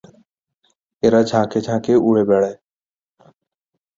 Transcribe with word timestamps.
এরা 1.03 1.21
ঝাঁকে 1.23 1.59
ঝাঁকে 1.61 1.93
উড়ে 1.99 2.23
বেড়ায়। 2.25 2.57